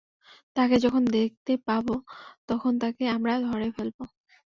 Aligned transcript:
তাকে 0.55 0.75
যখন 0.83 1.03
দেখতে 1.15 1.53
পাবো 1.67 1.95
তখন 2.47 2.73
তাকে 2.81 3.03
আমরা 3.15 3.33
ধরে 3.47 3.67
ফেলবো। 3.71 4.03